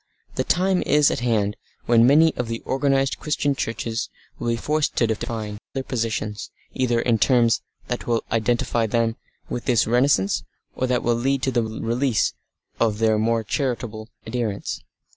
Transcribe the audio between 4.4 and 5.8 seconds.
be forced to define